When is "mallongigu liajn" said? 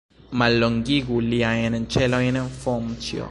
0.41-1.77